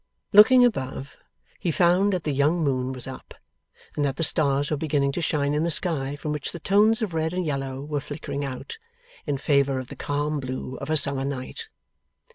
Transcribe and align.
Looking 0.33 0.65
above, 0.65 1.15
he 1.59 1.69
found 1.69 2.11
that 2.11 2.23
the 2.23 2.31
young 2.33 2.63
moon 2.63 2.91
was 2.91 3.05
up, 3.05 3.35
and 3.95 4.03
that 4.03 4.15
the 4.15 4.23
stars 4.23 4.71
were 4.71 4.77
beginning 4.77 5.11
to 5.11 5.21
shine 5.21 5.53
in 5.53 5.61
the 5.63 5.69
sky 5.69 6.15
from 6.15 6.31
which 6.31 6.51
the 6.51 6.59
tones 6.59 7.03
of 7.03 7.13
red 7.13 7.33
and 7.35 7.45
yellow 7.45 7.81
were 7.81 7.99
flickering 8.01 8.43
out, 8.43 8.79
in 9.27 9.37
favour 9.37 9.77
of 9.77 9.89
the 9.89 9.95
calm 9.95 10.39
blue 10.39 10.75
of 10.77 10.89
a 10.89 10.97
summer 10.97 11.23
night. 11.23 11.69